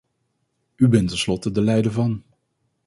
U 0.75 0.87
bent 0.87 1.09
tenslotte 1.09 1.51
de 1.51 1.61
leider 1.61 1.91
van. 1.91 2.23